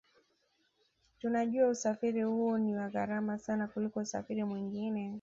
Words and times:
Tunajua 1.21 1.67
usafiri 1.69 2.21
huu 2.23 2.57
ni 2.57 2.75
wa 2.75 2.89
gharama 2.89 3.37
sana 3.37 3.67
kuliko 3.67 3.99
usafiri 3.99 4.43
mwingine 4.43 5.09